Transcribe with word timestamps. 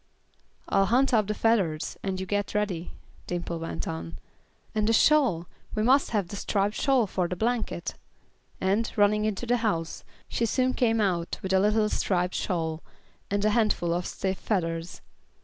"I'll 0.67 0.87
hunt 0.87 1.13
up 1.13 1.27
the 1.27 1.35
feathers, 1.35 1.95
and 2.01 2.19
you 2.19 2.25
get 2.25 2.55
ready," 2.55 2.93
Dimple 3.27 3.59
went 3.59 3.87
on. 3.87 4.17
"And 4.73 4.89
the 4.89 4.93
shawl 4.93 5.45
we 5.75 5.83
must 5.83 6.09
have 6.09 6.29
the 6.29 6.35
striped 6.37 6.73
shawl 6.73 7.05
for 7.05 7.25
a 7.25 7.35
blanket," 7.35 7.93
and, 8.59 8.91
running 8.97 9.25
into 9.25 9.45
the 9.45 9.57
house, 9.57 10.03
she 10.27 10.47
soon 10.47 10.73
came 10.73 10.99
out 10.99 11.37
with 11.43 11.53
a 11.53 11.59
little 11.59 11.87
striped 11.87 12.33
shawl, 12.33 12.81
and 13.29 13.45
a 13.45 13.51
handful 13.51 13.93
of 13.93 14.07
stiff 14.07 14.39
feathers. 14.39 15.01